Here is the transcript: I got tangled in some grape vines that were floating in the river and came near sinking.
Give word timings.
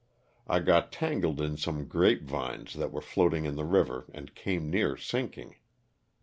I 0.47 0.61
got 0.61 0.91
tangled 0.91 1.39
in 1.39 1.57
some 1.57 1.87
grape 1.87 2.23
vines 2.23 2.73
that 2.73 2.91
were 2.91 3.01
floating 3.03 3.45
in 3.45 3.53
the 3.55 3.65
river 3.65 4.09
and 4.15 4.33
came 4.33 4.67
near 4.67 4.97
sinking. 4.97 5.57